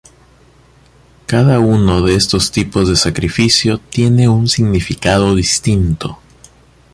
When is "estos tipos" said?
2.15-2.89